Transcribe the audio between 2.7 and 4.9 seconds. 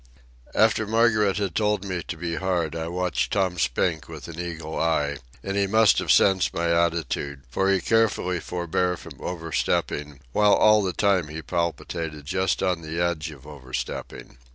I watched Tom Spink with an eagle